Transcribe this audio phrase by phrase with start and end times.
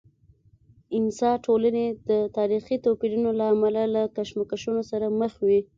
[0.97, 5.59] انسا ټولنې د تاریخي توپیرونو له امله له کشمکشونو سره مخ وي.